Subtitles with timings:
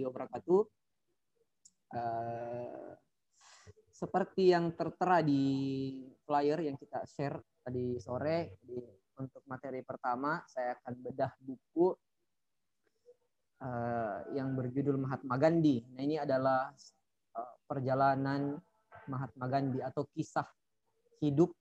[0.00, 0.60] warahmatullahi wabarakatuh.
[1.92, 2.96] Uh,
[3.92, 5.44] seperti yang tertera di
[6.24, 8.80] flyer yang kita share tadi sore, di,
[9.20, 11.92] untuk materi pertama saya akan bedah buku
[13.60, 15.84] uh, yang berjudul Mahatma Gandhi.
[15.92, 16.72] Nah ini adalah
[17.36, 18.56] uh, perjalanan
[19.06, 20.48] Mahatma Gandhi atau kisah
[21.20, 21.52] hidup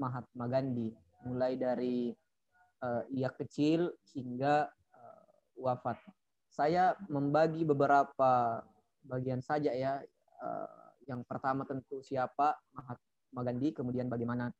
[0.00, 0.96] Mahatma Gandhi,
[1.28, 2.08] mulai dari
[2.80, 5.22] uh, ia kecil hingga uh,
[5.60, 6.00] wafat.
[6.58, 8.58] Saya membagi beberapa
[9.06, 10.02] bagian saja ya.
[10.42, 14.50] Uh, yang pertama tentu siapa Mahatma Gandhi, kemudian bagaimana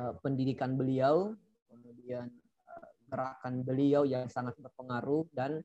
[0.00, 1.36] uh, pendidikan beliau,
[1.68, 2.32] kemudian
[2.64, 5.60] uh, gerakan beliau yang sangat berpengaruh dan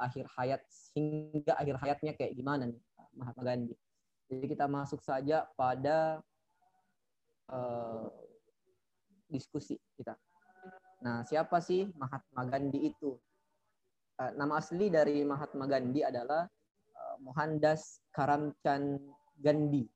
[0.00, 0.64] akhir hayat
[0.96, 2.80] hingga akhir hayatnya kayak gimana nih
[3.12, 3.76] Mahatma Gandhi.
[4.28, 6.24] Jadi kita masuk saja pada
[9.28, 10.16] diskusi kita.
[11.04, 13.20] Nah, siapa sih Mahatma Gandhi itu?
[14.18, 16.42] Uh, nama asli dari Mahatma Gandhi adalah
[17.22, 18.98] Mohandas Karamchand
[19.38, 19.86] Gandhi.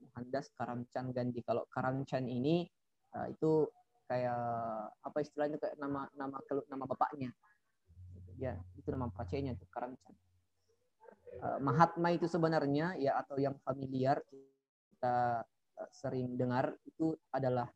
[0.00, 1.40] Mohandas Karamchand Gandhi.
[1.44, 2.68] Kalau Karamchand ini
[3.16, 3.68] uh, itu
[4.10, 6.36] kayak apa istilahnya kayak nama nama
[6.68, 7.30] nama bapaknya.
[8.40, 10.16] Ya, itu nama pacenya itu Karamchand.
[11.40, 14.18] Uh, Mahatma itu sebenarnya ya atau yang familiar
[14.92, 17.70] kita uh, sering dengar itu adalah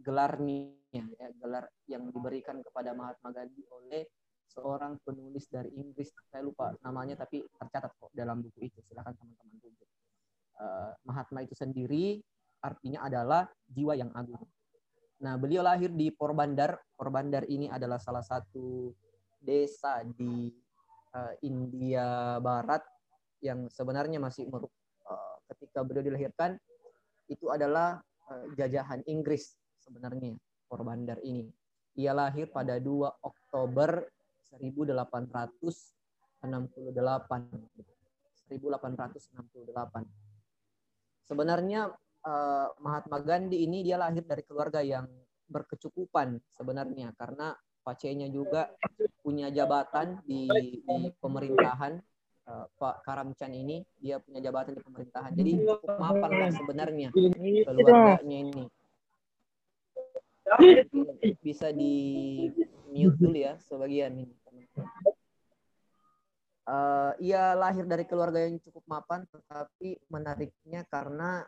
[0.00, 4.02] gelarnya ya, gelar yang diberikan kepada Mahatma Gandhi oleh
[4.50, 8.82] seorang penulis dari Inggris saya lupa namanya tapi tercatat kok dalam buku itu.
[8.82, 9.88] Silahkan teman-teman rujuk
[10.58, 12.18] uh, Mahatma itu sendiri
[12.60, 14.44] artinya adalah jiwa yang agung.
[15.22, 16.76] Nah beliau lahir di Porbandar.
[16.98, 18.92] Porbandar ini adalah salah satu
[19.40, 20.52] desa di
[21.16, 22.84] uh, India Barat
[23.40, 24.72] yang sebenarnya masih meruk
[25.08, 26.60] uh, ketika beliau dilahirkan
[27.32, 27.96] itu adalah
[28.28, 30.36] uh, jajahan Inggris sebenarnya
[30.68, 31.48] Porbandar ini.
[31.98, 34.04] Ia lahir pada 2 Oktober
[34.58, 36.42] 1868.
[38.50, 40.06] 1868.
[41.28, 41.94] Sebenarnya
[42.26, 45.06] uh, Mahatma Gandhi ini dia lahir dari keluarga yang
[45.50, 48.70] berkecukupan sebenarnya karena pacenya juga
[49.24, 51.98] punya jabatan di, di pemerintahan
[52.46, 57.08] uh, Pak Karamchan ini dia punya jabatan di pemerintahan jadi cukup mapan lah sebenarnya
[57.66, 58.64] keluarganya ini
[61.42, 61.94] bisa di
[62.90, 64.34] mute dulu ya sebagian ini
[66.70, 71.42] uh, ia lahir dari keluarga yang cukup mapan, tetapi menariknya karena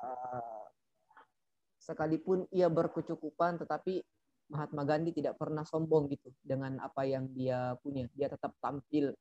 [0.00, 0.64] uh,
[1.76, 4.00] sekalipun ia berkecukupan, tetapi
[4.48, 8.08] Mahatma Gandhi tidak pernah sombong gitu dengan apa yang dia punya.
[8.12, 9.12] Dia tetap tampil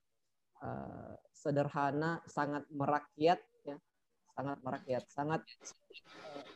[0.59, 3.52] uh, sederhana, sangat merakyat, ya,
[4.33, 5.41] sangat merakyat, sangat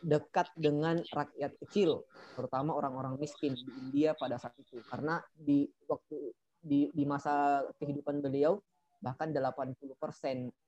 [0.01, 4.81] dekat dengan rakyat kecil, terutama orang-orang miskin di India pada saat itu.
[4.89, 8.57] Karena di waktu di, di masa kehidupan beliau
[8.97, 9.93] bahkan 80%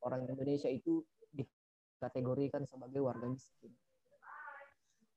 [0.05, 1.01] orang Indonesia itu
[1.33, 3.73] dikategorikan sebagai warga miskin.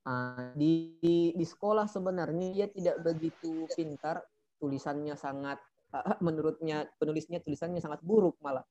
[0.02, 0.98] Uh, di,
[1.30, 4.18] di sekolah sebenarnya dia tidak begitu pintar,
[4.58, 5.62] tulisannya sangat
[6.24, 8.64] menurutnya penulisnya tulisannya sangat buruk malah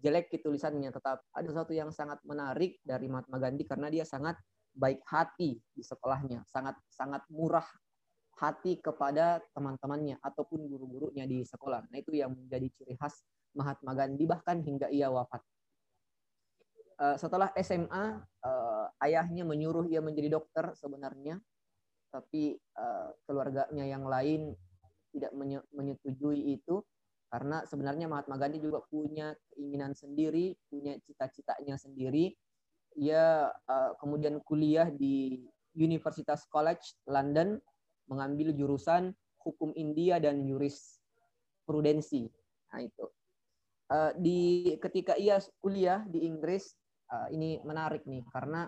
[0.00, 0.92] jelek di tulisannya.
[0.92, 4.36] Tetap ada sesuatu yang sangat menarik dari Mahatma Gandhi karena dia sangat
[4.76, 7.64] baik hati di sekolahnya, sangat sangat murah
[8.36, 11.88] hati kepada teman-temannya ataupun guru-gurunya di sekolah.
[11.88, 13.24] Nah, itu yang menjadi ciri khas
[13.56, 15.40] Mahatma Gandhi bahkan hingga ia wafat.
[16.96, 21.36] Uh, setelah SMA, eh, ayahnya menyuruh ia menjadi dokter sebenarnya,
[22.08, 24.56] tapi uh, keluarganya yang lain
[25.12, 25.32] tidak
[25.72, 26.80] menyetujui itu
[27.26, 32.30] karena sebenarnya Mahatma Gandhi juga punya keinginan sendiri, punya cita-citanya sendiri.
[32.96, 35.42] Ia uh, kemudian kuliah di
[35.76, 37.60] Universitas College London
[38.08, 42.30] mengambil jurusan hukum India dan jurisprudensi.
[42.72, 43.06] Nah itu.
[43.86, 46.74] Uh, di ketika ia kuliah di Inggris
[47.06, 48.66] uh, ini menarik nih karena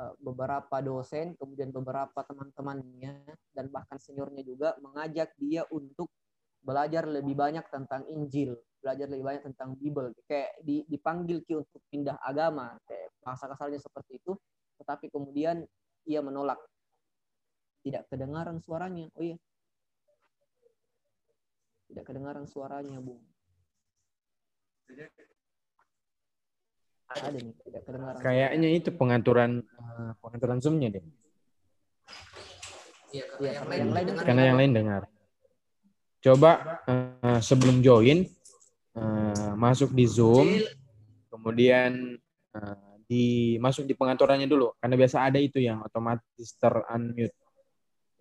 [0.00, 6.08] uh, beberapa dosen kemudian beberapa teman-temannya dan bahkan seniornya juga mengajak dia untuk
[6.66, 10.10] belajar lebih banyak tentang Injil, belajar lebih banyak tentang Bible.
[10.26, 14.34] Kayak di, dipanggil Ki untuk pindah agama, kayak bahasa kasarnya seperti itu.
[14.82, 15.62] Tetapi kemudian
[16.10, 16.58] ia menolak
[17.86, 19.06] tidak kedengaran suaranya.
[19.14, 19.38] Oh iya.
[21.86, 23.22] Tidak kedengaran suaranya, Bung.
[27.06, 28.18] Ada nih, tidak kedengaran.
[28.18, 31.04] Kayaknya itu pengaturan uh, pengaturan Zoom-nya deh.
[33.14, 35.02] Iya, karena, ya, yang, lain, lain karena yang lain dengar.
[36.26, 38.26] Coba uh, sebelum join
[38.98, 40.58] uh, masuk di Zoom,
[41.30, 42.18] kemudian
[42.50, 47.34] uh, di masuk di pengaturannya dulu karena biasa ada itu yang otomatis ter unmute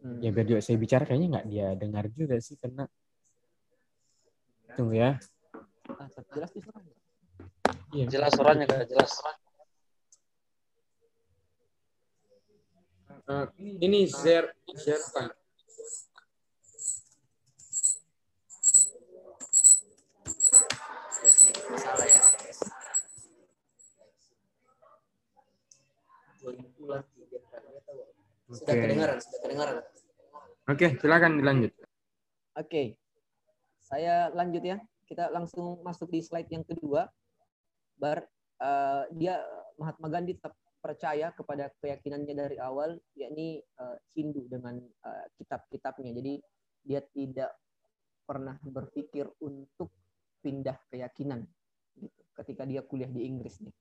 [0.06, 0.22] Hmm.
[0.22, 2.86] Ya biar juga saya bicara kayaknya nggak dia dengar juga sih karena
[4.76, 5.16] Tunggu ya.
[5.88, 6.52] Ah, jelas.
[7.96, 8.06] Iya.
[8.12, 9.12] Jelas suaranya kak, jelas.
[13.26, 13.46] Eh,
[13.88, 15.45] ini share share Pak.
[21.72, 22.22] Masalah ya.
[28.46, 28.82] Sudah Oke.
[28.86, 29.76] kedengaran, sudah kedengaran.
[30.70, 31.72] Oke, silakan dilanjut.
[32.58, 32.98] Oke.
[33.82, 34.78] Saya lanjut ya.
[35.06, 37.10] Kita langsung masuk di slide yang kedua.
[37.98, 38.26] Bar
[38.62, 39.42] eh, dia
[39.82, 46.14] Mahatma Gandhi tetap percaya kepada keyakinannya dari awal yakni eh, Hindu dengan eh, kitab-kitabnya.
[46.14, 46.34] Jadi
[46.86, 47.58] dia tidak
[48.26, 49.90] pernah berpikir untuk
[50.46, 51.42] pindah keyakinan
[51.98, 52.22] gitu.
[52.38, 53.74] Ketika dia kuliah di Inggris nih.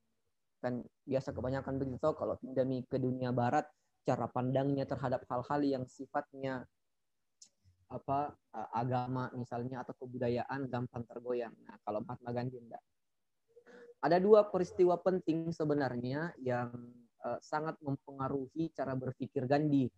[0.65, 3.69] Kan biasa kebanyakan begitu kalau pindah ke dunia barat
[4.09, 6.65] cara pandangnya terhadap hal-hal yang sifatnya
[7.93, 8.33] apa
[8.73, 11.53] agama misalnya atau kebudayaan gampang tergoyang.
[11.69, 12.81] Nah, kalau Mahatma Gandhi enggak.
[14.01, 16.73] Ada dua peristiwa penting sebenarnya yang
[17.25, 19.89] uh, sangat mempengaruhi cara berpikir Gandhi.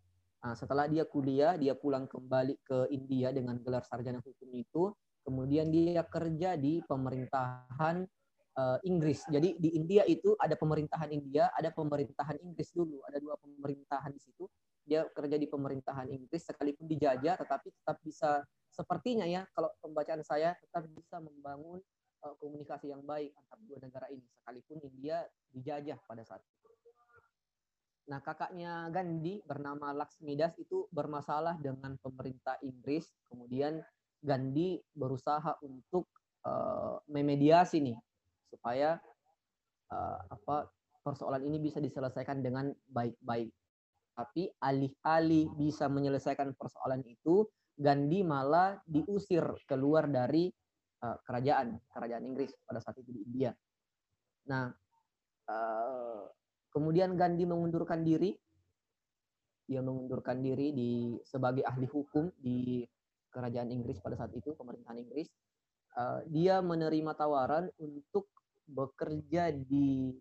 [0.46, 4.94] Nah, setelah dia kuliah, dia pulang kembali ke India dengan gelar sarjana hukum itu,
[5.26, 8.06] kemudian dia kerja di pemerintahan
[8.54, 9.26] uh, Inggris.
[9.26, 14.22] Jadi di India itu ada pemerintahan India, ada pemerintahan Inggris dulu, ada dua pemerintahan di
[14.22, 14.46] situ
[14.86, 20.54] dia kerja di pemerintahan Inggris sekalipun dijajah tetapi tetap bisa sepertinya ya kalau pembacaan saya
[20.62, 21.82] tetap bisa membangun
[22.22, 26.54] uh, komunikasi yang baik antar dua negara ini sekalipun India dijajah pada saat itu.
[28.06, 33.10] Nah, kakaknya Gandhi bernama Laksmidas itu bermasalah dengan pemerintah Inggris.
[33.26, 33.82] Kemudian
[34.22, 36.08] Gandhi berusaha untuk
[36.46, 37.98] uh, memediasi nih
[38.50, 38.96] supaya
[39.92, 40.70] uh, apa
[41.02, 43.52] persoalan ini bisa diselesaikan dengan baik-baik
[44.16, 47.44] tapi alih-alih bisa menyelesaikan persoalan itu,
[47.76, 50.48] Gandhi malah diusir keluar dari
[51.04, 53.52] uh, kerajaan, kerajaan Inggris pada saat itu di India.
[54.48, 54.72] Nah,
[55.52, 56.24] uh,
[56.72, 58.32] kemudian Gandhi mengundurkan diri,
[59.68, 62.80] dia mengundurkan diri di sebagai ahli hukum di
[63.36, 65.28] kerajaan Inggris pada saat itu, pemerintahan Inggris.
[65.92, 68.28] Uh, dia menerima tawaran untuk
[68.64, 70.16] bekerja di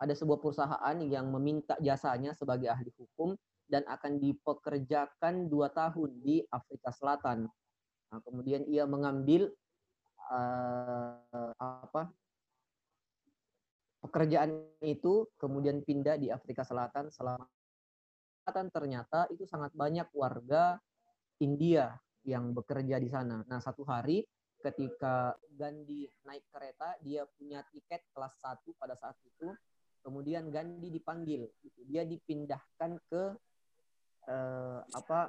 [0.00, 3.36] ada sebuah perusahaan yang meminta jasanya sebagai ahli hukum
[3.68, 7.44] dan akan dipekerjakan dua tahun di Afrika Selatan.
[8.10, 9.52] Nah, kemudian ia mengambil
[10.32, 12.10] uh, apa
[14.00, 17.44] pekerjaan itu, kemudian pindah di Afrika Selatan selama
[18.42, 20.80] Selatan ternyata itu sangat banyak warga
[21.38, 21.92] India
[22.30, 23.42] yang bekerja di sana.
[23.42, 24.22] Nah, satu hari
[24.60, 29.50] ketika Gandhi naik kereta, dia punya tiket kelas 1 pada saat itu.
[30.00, 31.80] Kemudian Gandhi dipanggil gitu.
[31.84, 33.22] dia dipindahkan ke
[34.32, 35.28] eh, apa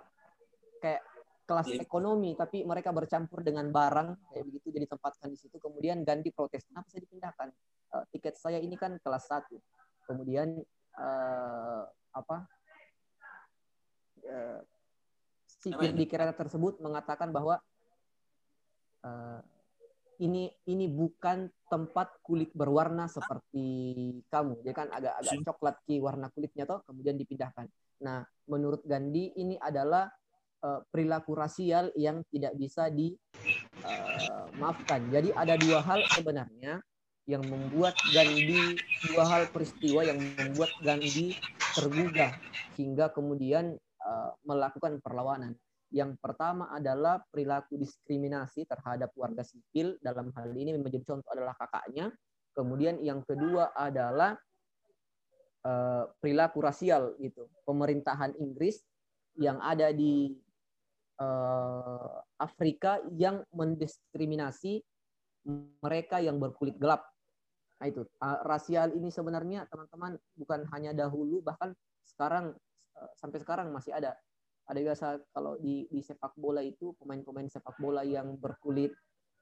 [0.79, 1.03] kayak
[1.43, 5.59] kelas ekonomi tapi mereka bercampur dengan barang kayak begitu jadi tempatkan di situ.
[5.59, 7.47] Kemudian Gandhi protes kenapa saya dipindahkan?
[7.91, 9.59] Eh, tiket saya ini kan kelas satu.
[10.07, 10.55] Kemudian
[10.95, 11.83] eh,
[12.15, 12.37] apa
[14.23, 14.59] eh,
[15.61, 17.61] sipir di kereta tersebut mengatakan bahwa
[19.05, 19.39] eh,
[20.21, 23.65] ini ini bukan tempat kulit berwarna seperti
[24.29, 24.61] kamu.
[24.61, 27.65] Dia kan agak agak coklat ki warna kulitnya toh, kemudian dipindahkan.
[28.05, 30.05] Nah, menurut Gandhi ini adalah
[30.61, 33.19] uh, perilaku rasial yang tidak bisa dimaafkan.
[35.09, 36.85] Uh, Jadi ada dua hal sebenarnya
[37.25, 38.77] yang membuat Gandhi
[39.09, 41.33] dua hal peristiwa yang membuat Gandhi
[41.73, 42.37] tergugah
[42.77, 45.53] hingga kemudian uh, melakukan perlawanan.
[45.91, 49.99] Yang pertama adalah perilaku diskriminasi terhadap warga sipil.
[49.99, 52.07] Dalam hal ini menjadi contoh adalah kakaknya.
[52.55, 54.39] Kemudian yang kedua adalah
[55.67, 57.47] uh, perilaku rasial gitu.
[57.67, 58.79] Pemerintahan Inggris
[59.35, 60.31] yang ada di
[61.19, 64.79] uh, Afrika yang mendiskriminasi
[65.83, 67.03] mereka yang berkulit gelap.
[67.81, 71.73] Nah itu uh, rasial ini sebenarnya teman-teman bukan hanya dahulu bahkan
[72.05, 72.53] sekarang
[73.17, 74.13] sampai sekarang masih ada.
[74.69, 78.93] Ada biasa kalau di, di sepak bola itu pemain-pemain sepak bola yang berkulit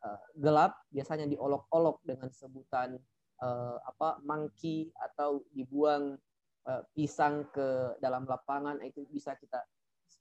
[0.01, 2.97] uh, gelap biasanya diolok-olok dengan sebutan
[3.43, 6.15] uh, apa monkey atau dibuang
[6.65, 8.79] uh, pisang ke dalam lapangan.
[8.81, 9.59] Itu bisa kita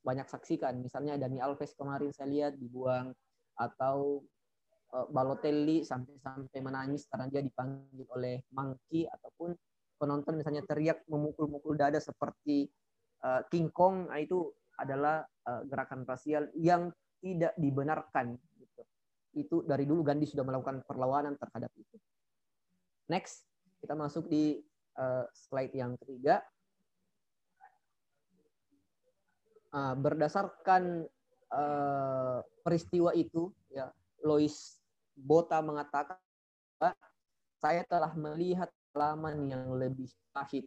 [0.03, 0.79] banyak saksikan.
[0.83, 3.15] Misalnya Dani Alves kemarin saya lihat dibuang
[3.59, 4.23] atau
[4.89, 9.53] Balotelli sampai-sampai menangis karena dia dipanggil oleh monkey ataupun
[9.99, 12.71] penonton misalnya teriak memukul-mukul dada seperti
[13.25, 18.39] uh, King Kong nah, itu adalah uh, gerakan rasial yang tidak dibenarkan.
[18.39, 18.83] Gitu.
[19.35, 21.97] Itu dari dulu Gandhi sudah melakukan perlawanan terhadap itu.
[23.11, 23.49] Next,
[23.83, 24.63] kita masuk di
[24.99, 26.43] uh, slide yang ketiga.
[29.79, 31.05] Berdasarkan
[32.65, 33.93] peristiwa itu, ya
[34.25, 34.81] Lois
[35.13, 36.17] Bota mengatakan
[37.61, 40.65] saya telah melihat pengalaman yang lebih pahit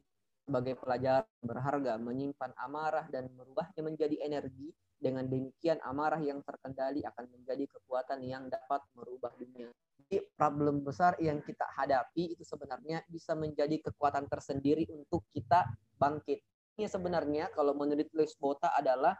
[0.51, 4.67] sebagai pelajar berharga menyimpan amarah dan merubahnya menjadi energi
[5.00, 9.72] dengan demikian amarah yang terkendali akan menjadi kekuatan yang dapat merubah dunia.
[9.96, 16.43] Jadi problem besar yang kita hadapi itu sebenarnya bisa menjadi kekuatan tersendiri untuk kita bangkit.
[16.75, 19.15] Ini sebenarnya kalau menurut Luis Bota adalah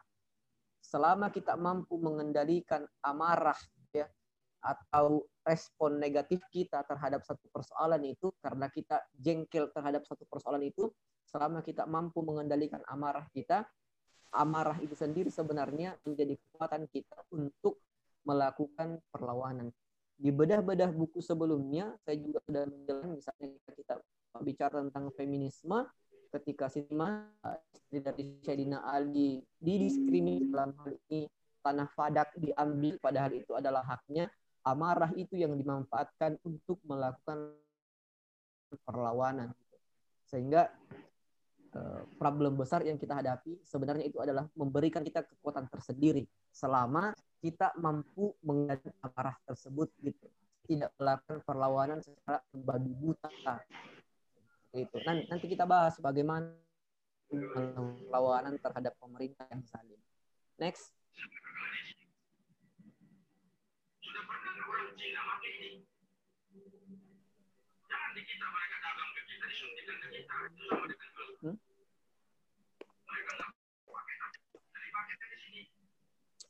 [0.84, 3.56] selama kita mampu mengendalikan amarah
[3.96, 4.04] ya
[4.62, 10.92] atau respon negatif kita terhadap satu persoalan itu karena kita jengkel terhadap satu persoalan itu
[11.32, 13.66] selama kita mampu mengendalikan amarah kita
[14.32, 17.84] amarah itu sendiri sebenarnya menjadi kekuatan kita untuk
[18.24, 19.72] melakukan perlawanan.
[20.16, 23.96] Di bedah-bedah buku sebelumnya saya juga sudah menjelaskan misalnya kita
[24.40, 25.84] bicara tentang feminisme
[26.32, 27.28] ketika Sima
[27.76, 31.28] istri dari Syedina Ali didiskriminasi dalam hal ini
[31.60, 34.32] tanah Fadak diambil padahal itu adalah haknya
[34.64, 37.58] amarah itu yang dimanfaatkan untuk melakukan
[38.86, 39.52] perlawanan.
[40.30, 41.11] Sehingga eh,
[42.20, 48.36] problem besar yang kita hadapi sebenarnya itu adalah memberikan kita kekuatan tersendiri selama kita mampu
[48.44, 50.28] mengendalikan amarah tersebut gitu.
[50.62, 53.28] Tidak melakukan perlawanan secara babi buta
[54.72, 56.56] itu nanti, kita bahas bagaimana
[57.28, 60.00] perlawanan terhadap pemerintah yang zalim
[60.56, 60.96] next
[71.41, 71.57] hmm?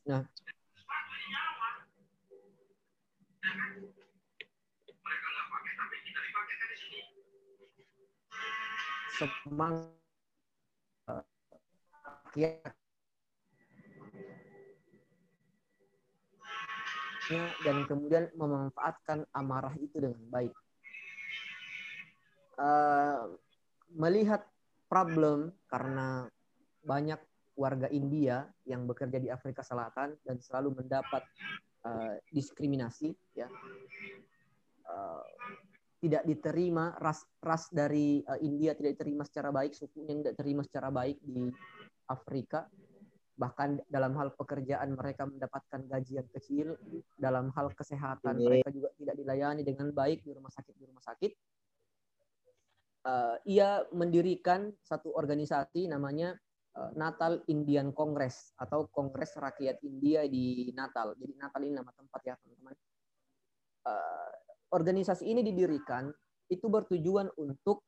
[0.01, 0.25] Nah,
[9.15, 10.01] semangat
[17.61, 20.51] dan kemudian memanfaatkan amarah itu dengan baik.
[22.61, 23.33] Uh,
[23.97, 24.45] melihat
[24.85, 26.29] problem karena
[26.85, 27.17] banyak
[27.57, 31.25] warga India yang bekerja di Afrika Selatan dan selalu mendapat
[31.89, 33.49] uh, diskriminasi, ya,
[34.85, 35.25] uh,
[36.01, 40.89] tidak diterima ras ras dari uh, India tidak diterima secara baik, sukunya tidak diterima secara
[40.93, 41.49] baik di
[42.13, 42.69] Afrika.
[43.41, 46.77] Bahkan dalam hal pekerjaan mereka mendapatkan gaji yang kecil,
[47.17, 51.31] dalam hal kesehatan mereka juga tidak dilayani dengan baik di rumah sakit di rumah sakit.
[53.01, 56.37] Uh, ia mendirikan satu organisasi namanya
[56.77, 61.17] uh, Natal Indian Congress atau Kongres Rakyat India di Natal.
[61.17, 62.77] Jadi Natal ini nama tempat ya teman-teman.
[63.81, 64.31] Uh,
[64.69, 66.13] organisasi ini didirikan
[66.53, 67.81] itu bertujuan untuk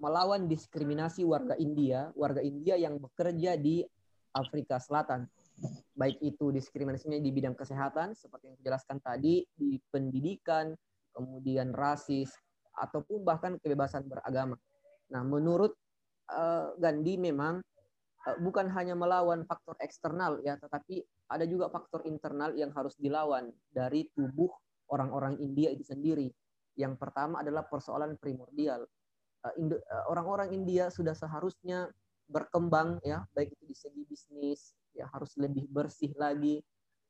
[0.00, 3.84] melawan diskriminasi warga India, warga India yang bekerja di
[4.34, 5.26] Afrika Selatan.
[5.94, 10.74] Baik itu diskriminasinya di bidang kesehatan seperti yang dijelaskan tadi, di pendidikan,
[11.10, 12.30] kemudian rasis
[12.78, 14.54] ataupun bahkan kebebasan beragama.
[15.10, 15.74] Nah, menurut
[16.30, 17.60] uh, Gandhi memang
[18.28, 23.52] uh, bukan hanya melawan faktor eksternal ya, tetapi ada juga faktor internal yang harus dilawan
[23.68, 24.48] dari tubuh
[24.88, 26.32] orang-orang India itu sendiri.
[26.78, 28.86] Yang pertama adalah persoalan primordial.
[29.44, 31.90] Eh, eh, orang-orang India sudah seharusnya
[32.28, 36.60] berkembang ya, baik itu di segi bisnis, ya harus lebih bersih lagi.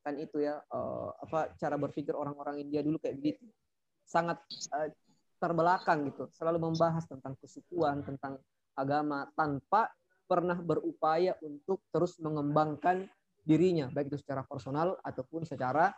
[0.02, 0.62] Kan itu ya
[1.20, 3.44] apa cara berpikir orang-orang India dulu kayak begitu.
[4.06, 4.40] Sangat
[5.38, 8.38] terbelakang gitu, selalu membahas tentang kesukuan, tentang
[8.74, 9.90] agama tanpa
[10.28, 13.08] pernah berupaya untuk terus mengembangkan
[13.48, 15.88] dirinya baik itu secara personal ataupun secara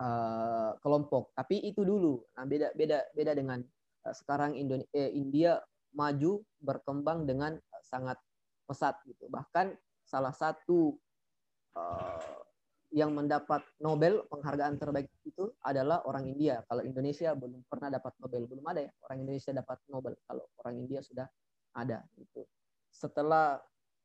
[0.00, 1.36] uh, kelompok.
[1.36, 2.24] Tapi itu dulu.
[2.32, 3.60] Nah, beda beda beda dengan
[4.08, 5.60] uh, sekarang Indonesia, eh, India
[5.92, 8.16] maju berkembang dengan uh, sangat
[8.64, 9.28] pesat gitu.
[9.28, 10.96] Bahkan salah satu
[11.76, 12.45] uh,
[12.94, 16.62] yang mendapat Nobel penghargaan terbaik itu adalah orang India.
[16.70, 20.14] Kalau Indonesia belum pernah dapat Nobel, belum ada ya orang Indonesia dapat Nobel.
[20.22, 21.26] Kalau orang India sudah
[21.74, 22.46] ada itu.
[22.94, 23.58] Setelah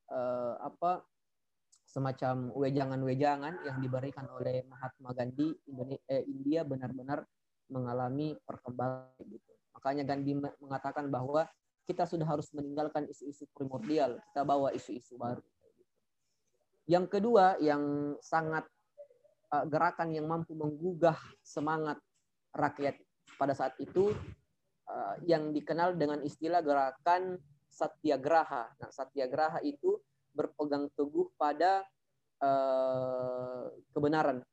[0.10, 1.06] uh, apa
[1.86, 7.28] semacam wejangan-wejangan yang diberikan oleh Mahatma Gandhi Indonesia, eh, India benar-benar
[7.68, 9.52] mengalami perkembangan gitu.
[9.76, 11.48] Makanya Gandhi mengatakan bahwa
[11.84, 15.44] kita sudah harus meninggalkan isu-isu primordial, kita bawa isu-isu baru.
[16.90, 18.66] Yang kedua yang sangat
[19.54, 22.02] uh, gerakan yang mampu menggugah semangat
[22.56, 22.98] rakyat
[23.38, 24.12] pada saat itu
[24.90, 27.38] uh, yang dikenal dengan istilah gerakan
[27.72, 28.76] satyagraha.
[28.82, 30.02] Nah, satyagraha itu
[30.36, 31.84] berpegang teguh pada
[32.44, 34.44] uh, kebenaran.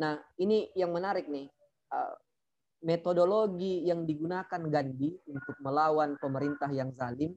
[0.00, 1.46] Nah, ini yang menarik nih.
[2.84, 7.32] Metodologi yang digunakan Gandhi untuk melawan pemerintah yang zalim,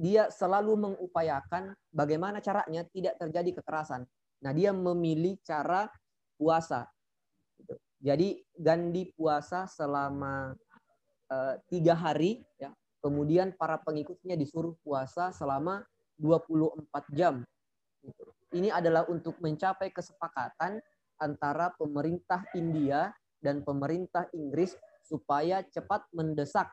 [0.00, 4.08] dia selalu mengupayakan bagaimana caranya tidak terjadi kekerasan.
[4.40, 5.92] Nah, dia memilih cara
[6.40, 6.88] puasa.
[8.00, 10.56] Jadi Gandhi puasa selama
[11.28, 12.72] uh, tiga hari, ya.
[13.04, 15.84] Kemudian para pengikutnya disuruh puasa selama
[16.16, 17.44] 24 jam.
[18.00, 18.24] Gitu.
[18.56, 20.80] Ini adalah untuk mencapai kesepakatan
[21.20, 26.68] antara pemerintah India dan pemerintah Inggris supaya cepat mendesak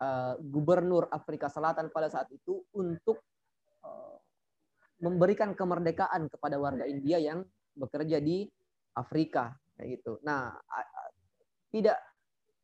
[0.00, 3.20] uh, gubernur Afrika Selatan pada saat itu untuk
[3.84, 4.16] uh,
[5.00, 7.44] memberikan kemerdekaan kepada warga India yang
[7.76, 8.48] bekerja di
[8.96, 10.16] Afrika kayak gitu.
[10.24, 10.56] Nah,
[11.68, 12.00] tidak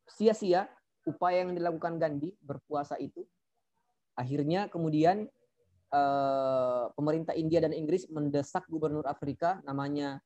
[0.09, 0.65] sia-sia
[1.05, 3.21] upaya yang dilakukan Gandhi berpuasa itu.
[4.17, 5.29] Akhirnya kemudian
[5.93, 10.25] uh, pemerintah India dan Inggris mendesak gubernur Afrika namanya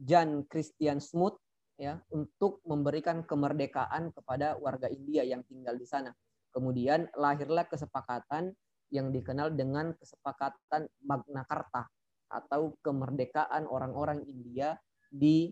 [0.00, 1.36] John Christian Smoot
[1.80, 6.12] ya untuk memberikan kemerdekaan kepada warga India yang tinggal di sana.
[6.52, 8.52] Kemudian lahirlah kesepakatan
[8.92, 11.88] yang dikenal dengan kesepakatan Magna Carta
[12.28, 14.76] atau kemerdekaan orang-orang India
[15.08, 15.48] di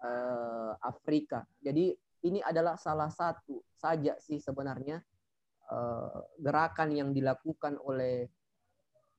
[0.00, 1.44] uh, Afrika.
[1.60, 1.92] Jadi
[2.24, 4.98] ini adalah salah satu saja sih sebenarnya
[5.70, 8.26] uh, gerakan yang dilakukan oleh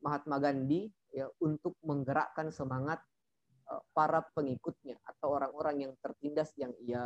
[0.01, 2.99] Mahatma Gandhi ya untuk menggerakkan semangat
[3.91, 7.03] para pengikutnya atau orang-orang yang tertindas yang ia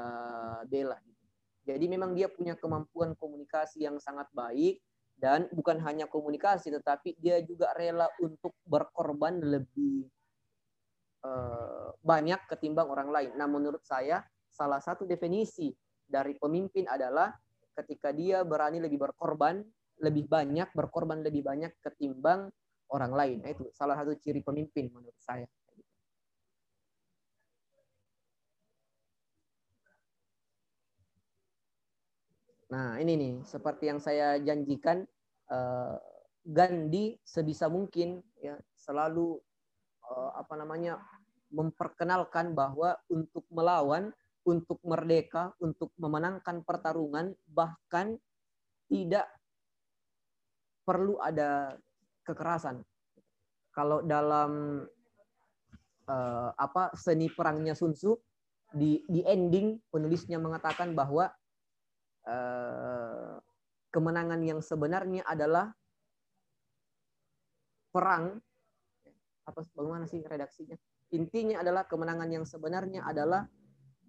[0.69, 0.97] bela.
[1.61, 4.81] Jadi memang dia punya kemampuan komunikasi yang sangat baik
[5.17, 10.09] dan bukan hanya komunikasi tetapi dia juga rela untuk berkorban lebih
[11.21, 13.31] uh, banyak ketimbang orang lain.
[13.37, 15.69] Nah, menurut saya salah satu definisi
[16.05, 17.29] dari pemimpin adalah
[17.77, 19.61] ketika dia berani lebih berkorban,
[20.01, 22.49] lebih banyak berkorban lebih banyak ketimbang
[22.91, 23.37] orang lain.
[23.45, 25.45] Nah, itu salah satu ciri pemimpin menurut saya.
[32.71, 35.03] Nah, ini nih, seperti yang saya janjikan,
[35.51, 35.99] uh,
[36.41, 39.37] Gandhi sebisa mungkin ya selalu
[40.09, 40.97] uh, apa namanya
[41.53, 44.09] memperkenalkan bahwa untuk melawan,
[44.47, 48.17] untuk merdeka, untuk memenangkan pertarungan bahkan
[48.89, 49.29] tidak
[50.81, 51.77] perlu ada
[52.25, 52.81] kekerasan.
[53.69, 54.81] Kalau dalam
[56.09, 58.17] uh, apa seni perangnya Sun Tzu
[58.71, 61.29] di di ending penulisnya mengatakan bahwa
[63.91, 65.73] kemenangan yang sebenarnya adalah
[67.91, 68.39] perang.
[69.45, 70.77] Apa bagaimana sih redaksinya?
[71.11, 73.43] Intinya adalah kemenangan yang sebenarnya adalah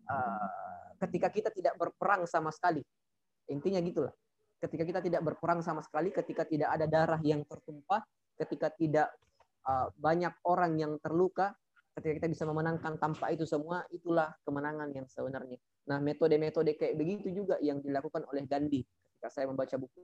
[0.06, 2.84] uh, ketika kita tidak berperang sama sekali.
[3.50, 4.14] Intinya gitulah.
[4.62, 8.06] Ketika kita tidak berperang sama sekali ketika tidak ada darah yang tertumpah
[8.38, 9.10] ketika tidak
[9.66, 11.50] uh, banyak orang yang terluka
[11.98, 17.34] ketika kita bisa memenangkan tanpa itu semua itulah kemenangan yang sebenarnya Nah, metode-metode kayak begitu
[17.34, 19.98] juga yang dilakukan oleh Gandhi ketika saya membaca buku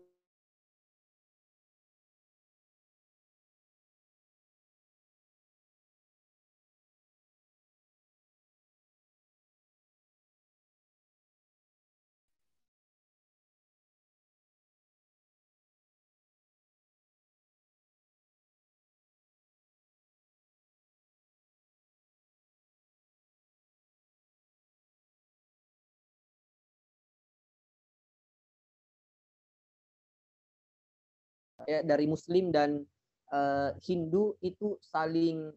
[31.68, 32.80] ya dari Muslim dan
[33.28, 35.52] uh, Hindu itu saling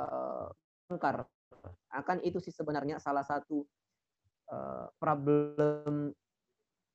[0.00, 0.48] uh,
[1.92, 3.64] Akan itu sih sebenarnya salah satu
[4.48, 6.12] uh, problem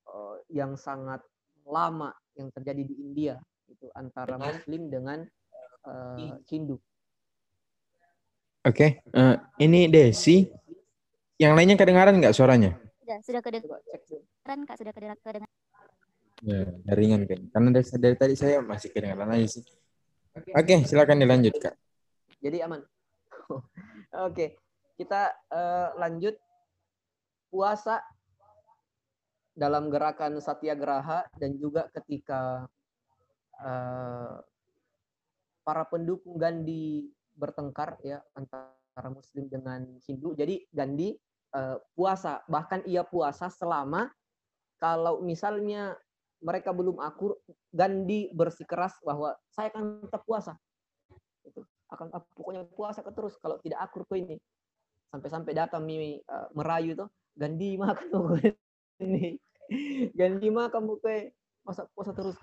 [0.09, 1.21] uh, yang sangat
[1.65, 3.37] lama yang terjadi di India
[3.69, 5.19] itu antara Muslim dengan
[5.85, 6.77] uh, Hindu.
[8.65, 9.15] Oke, okay.
[9.15, 10.49] uh, ini Desi.
[11.37, 12.73] Yang lainnya kedengaran nggak suaranya?
[13.05, 15.45] Sudah, sudah kedengaran kak, sudah kedengaran.
[16.45, 17.41] Ya, ringan kan.
[17.49, 19.63] Karena dari, dari tadi saya masih kedengaran aja sih.
[20.37, 21.73] Oke, okay, silakan dilanjut kak.
[22.37, 22.81] Jadi aman.
[23.49, 23.63] Oke,
[24.13, 24.49] okay.
[25.01, 26.37] kita uh, lanjut
[27.49, 28.05] puasa
[29.57, 32.69] dalam gerakan satyagraha dan juga ketika
[33.57, 34.37] uh,
[35.65, 40.37] para pendukung Gandhi bertengkar ya antara Muslim dengan Hindu.
[40.37, 41.17] Jadi Gandhi
[41.57, 44.13] uh, puasa, bahkan ia puasa selama
[44.77, 45.97] kalau misalnya
[46.41, 47.37] mereka belum akur,
[47.73, 50.53] Gandhi bersikeras bahwa saya akan tetap puasa.
[51.41, 54.35] Itu akan pokoknya puasa terus kalau tidak akur ke ini.
[55.07, 58.37] Sampai-sampai datang mi uh, merayu tuh, Gandhi makan
[59.03, 59.39] ini.
[60.13, 61.31] Gandhi makan buka
[61.65, 62.37] masa puasa terus.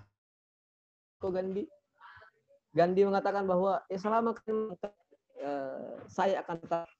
[1.20, 1.64] Kok Gandhi?
[2.74, 6.90] Gandhi mengatakan bahwa ya selama uh, saya akan tetap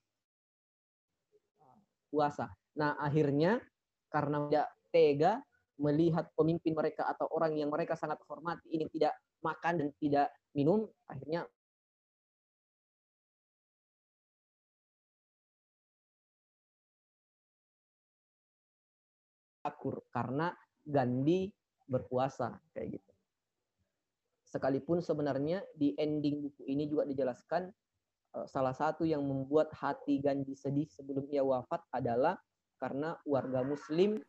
[2.07, 2.47] puasa.
[2.79, 3.59] Nah, akhirnya
[4.07, 5.33] karena tidak tega
[5.75, 10.87] melihat pemimpin mereka atau orang yang mereka sangat hormati ini tidak makan dan tidak minum,
[11.07, 11.43] akhirnya
[19.65, 20.53] akur karena
[20.85, 21.49] Gandhi
[21.89, 23.11] berpuasa kayak gitu.
[24.45, 27.67] Sekalipun sebenarnya di ending buku ini juga dijelaskan
[28.37, 32.37] eh, salah satu yang membuat hati Gandhi sedih sebelum ia wafat adalah
[32.77, 34.21] karena warga muslim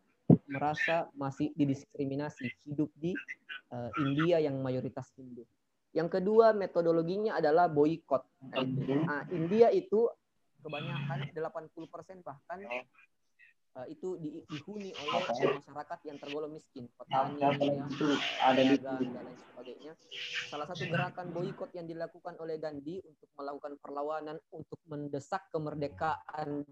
[0.50, 3.14] merasa masih didiskriminasi hidup di
[3.70, 5.46] uh, India yang mayoritas Hindu.
[5.94, 8.22] Yang kedua metodologinya adalah boykot.
[8.52, 10.10] Nah, India itu
[10.60, 12.58] kebanyakan 80% bahkan
[13.76, 17.54] uh, itu di, dihuni oleh masyarakat yang tergolong miskin, petani, ya,
[18.44, 19.92] ada dan lain sebagainya.
[20.52, 26.66] Salah satu gerakan boykot yang dilakukan oleh Gandhi untuk melakukan perlawanan untuk mendesak kemerdekaan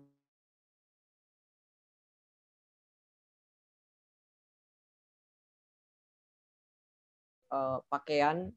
[7.54, 8.50] uh, pakaian,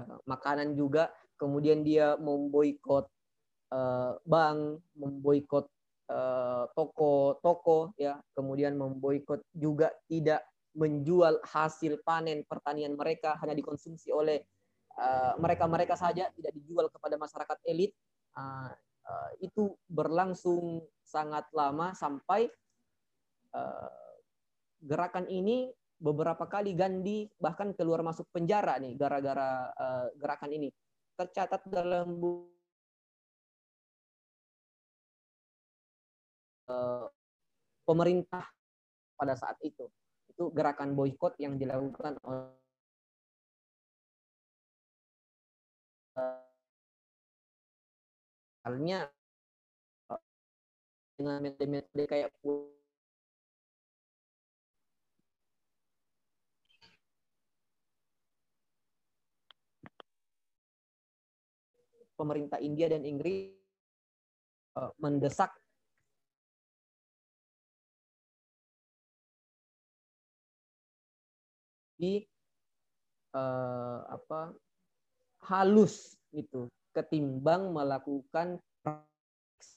[0.00, 1.12] uh, makanan juga.
[1.36, 3.04] Kemudian dia memboikot
[3.74, 5.68] uh, bank, memboikot
[6.76, 8.20] toko-toko, ya.
[8.36, 10.44] Kemudian memboikot juga tidak
[10.76, 14.44] menjual hasil panen pertanian mereka hanya dikonsumsi oleh
[15.40, 17.96] mereka-mereka uh, saja, tidak dijual kepada masyarakat elit.
[18.36, 18.68] Uh,
[19.08, 22.48] uh, itu berlangsung sangat lama sampai
[23.56, 24.12] uh,
[24.84, 25.70] gerakan ini
[26.02, 30.68] beberapa kali Gandhi bahkan keluar masuk penjara nih gara-gara uh, gerakan ini.
[31.14, 32.18] Tercatat dalam
[36.66, 37.06] uh,
[37.86, 38.42] pemerintah
[39.14, 39.86] pada saat itu.
[40.26, 42.50] Itu gerakan boykot yang dilakukan oleh
[48.62, 49.10] halnya
[51.16, 52.30] dengan metode-metode kayak
[62.22, 63.50] pemerintah India dan Inggris
[64.78, 65.50] uh, mendesak
[71.98, 72.22] di
[73.34, 74.54] uh, apa
[75.50, 78.62] halus itu ketimbang melakukan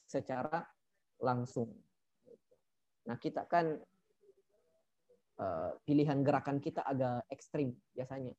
[0.06, 0.62] secara
[1.18, 1.74] langsung.
[3.06, 3.74] Nah kita kan
[5.38, 8.34] uh, pilihan gerakan kita agak ekstrim biasanya.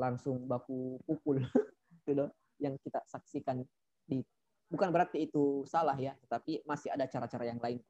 [0.00, 1.44] Langsung baku pukul
[2.08, 2.24] gitu.
[2.56, 3.60] Yang kita saksikan
[4.08, 4.24] di
[4.70, 7.84] bukan berarti itu salah ya tetapi masih ada cara-cara yang lain.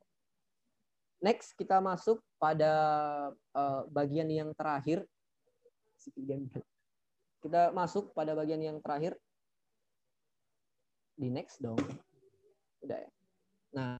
[1.21, 2.73] Next kita masuk pada
[3.55, 5.05] uh, bagian yang terakhir.
[7.45, 9.15] Kita masuk pada bagian yang terakhir.
[11.21, 11.77] Di next dong.
[12.81, 13.11] Udah ya.
[13.77, 13.95] Nah.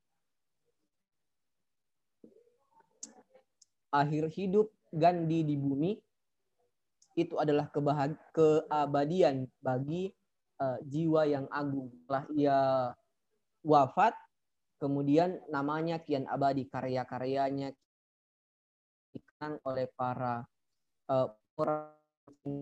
[3.91, 5.99] Akhir hidup Gandhi di bumi
[7.21, 10.09] itu adalah kebahag keabadian bagi
[10.61, 11.93] uh, jiwa yang agung.
[11.93, 12.61] Setelah ia
[13.61, 14.17] wafat,
[14.81, 17.77] kemudian namanya kian abadi, karya-karyanya
[19.13, 20.45] dikenang oleh para
[21.13, 21.29] uh,
[21.61, 21.93] orang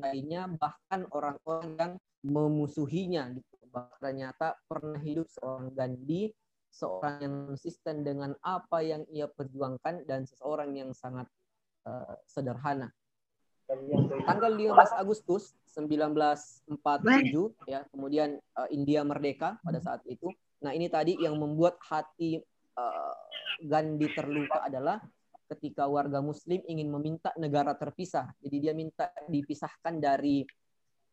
[0.02, 1.92] lainnya, bahkan orang-orang yang
[2.26, 3.30] memusuhinya.
[3.30, 3.54] Gitu.
[4.02, 6.34] Ternyata pernah hidup seorang Gandhi,
[6.74, 11.30] seorang yang konsisten dengan apa yang ia perjuangkan, dan seseorang yang sangat
[11.86, 12.90] uh, sederhana
[14.24, 16.72] tanggal 15 Agustus 1947
[17.68, 20.32] ya kemudian uh, India merdeka pada saat itu.
[20.64, 22.40] Nah ini tadi yang membuat hati
[22.74, 23.14] uh,
[23.62, 25.02] Gandhi terluka adalah
[25.48, 28.32] ketika warga muslim ingin meminta negara terpisah.
[28.40, 30.44] Jadi dia minta dipisahkan dari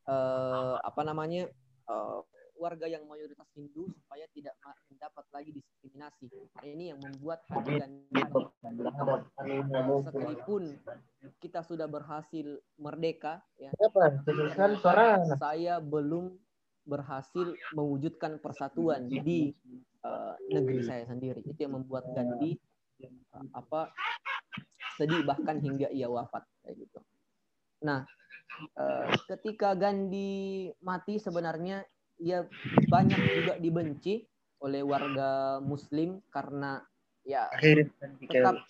[0.08, 1.48] uh, apa namanya
[1.88, 2.20] uh,
[2.56, 4.56] warga yang mayoritas Hindu supaya tidak
[4.88, 6.26] mendapat lagi diskriminasi.
[6.64, 7.92] Ini yang membuat hati dan
[10.08, 10.64] sekalipun
[11.44, 13.70] kita sudah berhasil merdeka, ya,
[15.36, 16.36] saya belum
[16.86, 19.52] berhasil mewujudkan persatuan di
[20.06, 21.42] uh, negeri saya sendiri.
[21.42, 22.56] Itu yang membuat Gandhi
[23.34, 23.90] uh, apa
[24.96, 27.00] sedih bahkan hingga ia wafat kayak gitu.
[27.84, 28.06] Nah,
[28.80, 31.84] uh, ketika Gandhi mati sebenarnya
[32.20, 32.48] ia
[32.88, 34.24] banyak juga dibenci
[34.64, 36.80] oleh warga Muslim karena
[37.28, 37.52] ya
[38.30, 38.64] tetap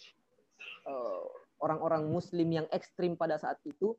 [0.90, 1.24] uh,
[1.62, 3.94] orang-orang Muslim yang ekstrim pada saat itu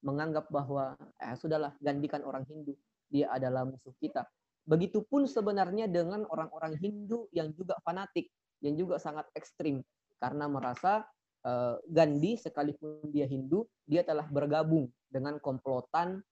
[0.00, 2.74] menganggap bahwa eh sudahlah gantikan orang Hindu.
[3.10, 4.24] Dia adalah musuh kita.
[4.64, 8.30] Begitupun sebenarnya dengan orang-orang Hindu yang juga fanatik,
[8.62, 9.82] yang juga sangat ekstrim.
[10.22, 11.04] Karena merasa
[11.42, 16.22] uh, Gandhi sekalipun dia Hindu, dia telah bergabung dengan komplotan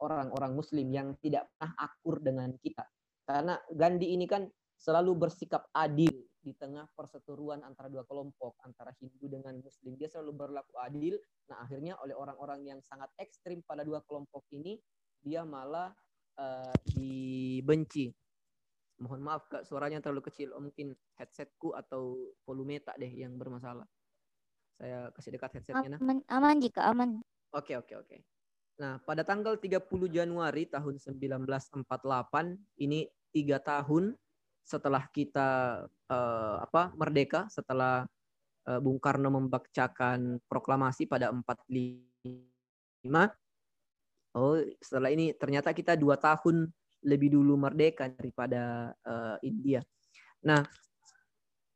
[0.00, 2.84] orang-orang Muslim yang tidak pernah akur dengan kita.
[3.24, 4.48] Karena Gandhi ini kan
[4.80, 9.92] selalu bersikap adil di tengah perseteruan antara dua kelompok, antara Hindu dengan Muslim.
[10.00, 11.20] Dia selalu berlaku adil.
[11.52, 14.80] Nah, akhirnya oleh orang-orang yang sangat ekstrim pada dua kelompok ini,
[15.20, 15.92] dia malah
[16.40, 18.08] uh, dibenci.
[19.00, 20.56] Mohon maaf Kak, suaranya terlalu kecil.
[20.56, 23.84] Oh, mungkin headsetku atau volume tak deh yang bermasalah.
[24.80, 26.00] Saya kasih dekat headsetnya nah.
[26.00, 27.20] Aman, aman jika aman.
[27.52, 28.16] Oke, oke, oke.
[28.80, 31.84] Nah, pada tanggal 30 Januari tahun 1948
[32.80, 34.16] ini tiga tahun
[34.64, 38.08] setelah kita eh, apa merdeka, setelah
[38.64, 43.04] eh, Bung Karno membacakan proklamasi pada 45.
[44.32, 46.72] Oh, setelah ini ternyata kita dua tahun
[47.04, 49.82] lebih dulu merdeka daripada uh, India.
[50.46, 50.62] Nah,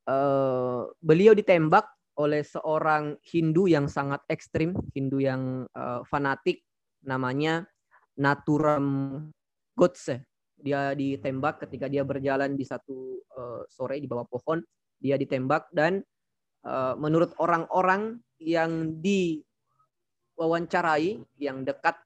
[0.07, 6.63] uh, beliau ditembak oleh seorang Hindu yang sangat ekstrim, Hindu yang uh, fanatik,
[7.05, 7.65] namanya
[8.19, 9.21] Naturam
[9.77, 10.25] Godse.
[10.59, 14.65] Dia ditembak ketika dia berjalan di satu uh, sore di bawah pohon.
[14.99, 16.01] Dia ditembak dan
[16.65, 18.97] uh, menurut orang-orang yang
[20.37, 21.97] diwawancarai, yang dekat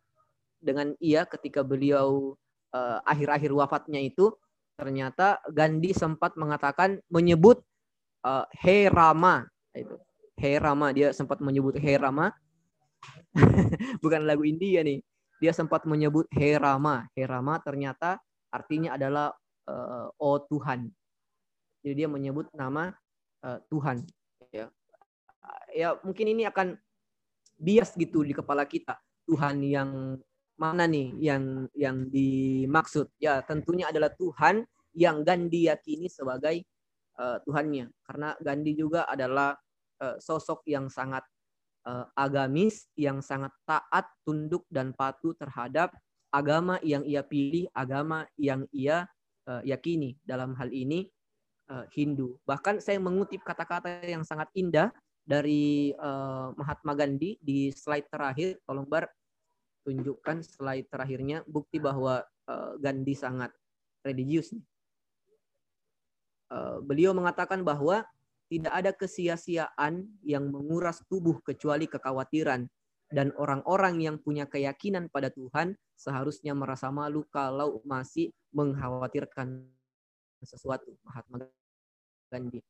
[0.59, 2.35] dengan ia ketika beliau
[2.75, 4.35] uh, akhir-akhir wafatnya itu
[4.79, 7.63] ternyata Gandhi sempat mengatakan menyebut
[8.27, 9.47] uh, He Rama
[10.39, 12.31] Rama dia sempat menyebut He Rama
[14.03, 15.01] bukan lagu India nih.
[15.39, 18.19] Dia sempat menyebut He Rama He Rama ternyata
[18.51, 19.31] artinya adalah
[19.71, 20.91] uh, oh Tuhan.
[21.85, 22.91] Jadi dia menyebut nama
[23.47, 24.03] uh, Tuhan.
[24.51, 24.67] Ya.
[25.73, 26.75] Ya mungkin ini akan
[27.59, 28.99] bias gitu di kepala kita.
[29.29, 30.17] Tuhan yang
[30.59, 33.15] mana nih yang yang dimaksud?
[33.23, 36.67] Ya, tentunya adalah Tuhan yang Gandhi yakini sebagai
[37.21, 37.93] uh, Tuhannya.
[38.03, 39.55] Karena Gandhi juga adalah
[40.03, 41.23] uh, sosok yang sangat
[42.13, 45.97] agamis, yang sangat taat, tunduk dan patuh terhadap
[46.29, 49.09] agama yang ia pilih, agama yang ia
[49.49, 50.21] uh, yakini.
[50.21, 51.09] Dalam hal ini
[51.73, 52.37] uh, Hindu.
[52.45, 54.93] Bahkan saya mengutip kata-kata yang sangat indah
[55.29, 55.93] dari
[56.57, 58.61] Mahatma Gandhi di slide terakhir.
[58.65, 59.09] Tolong bar
[59.85, 62.25] tunjukkan slide terakhirnya bukti bahwa
[62.81, 63.53] Gandhi sangat
[64.01, 64.57] religius.
[66.81, 68.09] Beliau mengatakan bahwa
[68.49, 72.65] tidak ada kesia-siaan yang menguras tubuh kecuali kekhawatiran
[73.09, 79.65] dan orang-orang yang punya keyakinan pada Tuhan seharusnya merasa malu kalau masih mengkhawatirkan
[80.45, 80.93] sesuatu.
[81.05, 81.49] Mahatma
[82.29, 82.61] Gandhi.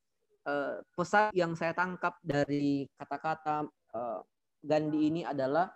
[0.49, 4.21] Uh, pesan yang saya tangkap dari kata-kata uh,
[4.65, 5.69] Gandhi ini adalah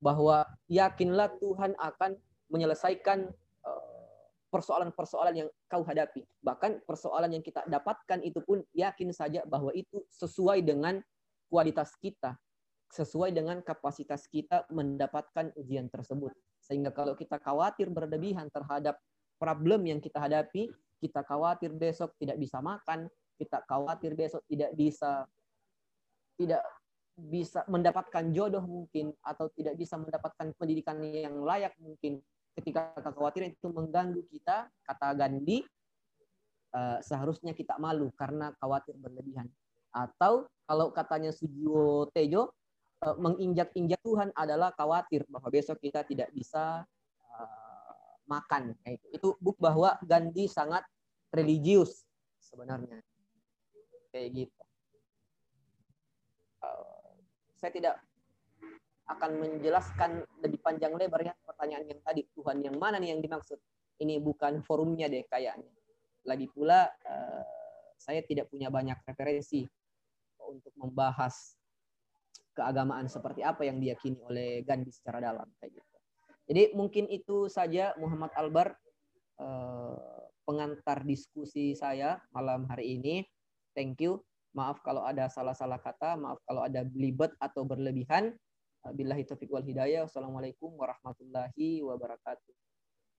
[0.00, 2.16] bahwa yakinlah Tuhan akan
[2.52, 3.43] menyelesaikan eh,
[4.54, 6.22] persoalan-persoalan yang kau hadapi.
[6.38, 11.02] Bahkan persoalan yang kita dapatkan itu pun yakin saja bahwa itu sesuai dengan
[11.50, 12.38] kualitas kita,
[12.94, 16.30] sesuai dengan kapasitas kita mendapatkan ujian tersebut.
[16.62, 18.94] Sehingga kalau kita khawatir berlebihan terhadap
[19.42, 20.70] problem yang kita hadapi,
[21.02, 25.26] kita khawatir besok tidak bisa makan, kita khawatir besok tidak bisa
[26.38, 26.62] tidak
[27.14, 32.18] bisa mendapatkan jodoh mungkin atau tidak bisa mendapatkan pendidikan yang layak mungkin
[32.54, 35.66] ketika kekhawatiran itu mengganggu kita kata Gandhi
[36.74, 39.50] uh, seharusnya kita malu karena khawatir berlebihan.
[39.94, 42.50] Atau kalau katanya Sujiwo Tejo
[43.02, 46.82] uh, menginjak-injak Tuhan adalah khawatir bahwa besok kita tidak bisa
[47.34, 48.74] uh, makan.
[48.82, 49.06] Kayak itu.
[49.18, 50.86] itu buk bahwa Gandhi sangat
[51.34, 52.06] religius
[52.38, 53.02] sebenarnya.
[54.14, 54.62] Kayak gitu.
[57.58, 57.96] Saya tidak
[59.04, 63.60] akan menjelaskan lebih panjang lebar ya pertanyaan yang tadi Tuhan yang mana nih yang dimaksud
[64.00, 65.68] ini bukan forumnya deh kayaknya
[66.24, 67.44] lagi pula uh,
[68.00, 69.64] saya tidak punya banyak referensi
[70.44, 71.56] untuk membahas
[72.54, 75.96] keagamaan seperti apa yang diyakini oleh Gandhi secara dalam kayak gitu.
[76.44, 78.76] Jadi mungkin itu saja Muhammad Albar
[79.40, 79.96] uh,
[80.44, 83.24] pengantar diskusi saya malam hari ini.
[83.72, 84.20] Thank you.
[84.54, 88.36] Maaf kalau ada salah-salah kata, maaf kalau ada belibet atau berlebihan.
[88.92, 90.04] Billahi taufiq wal hidayah.
[90.04, 92.52] Wassalamualaikum warahmatullahi wabarakatuh.